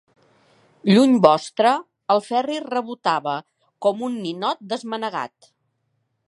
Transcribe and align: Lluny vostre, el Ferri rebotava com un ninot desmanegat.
Lluny 0.91 1.11
vostre, 1.25 1.73
el 2.15 2.23
Ferri 2.29 2.57
rebotava 2.69 3.37
com 3.87 4.03
un 4.09 4.17
ninot 4.25 4.65
desmanegat. 4.73 5.53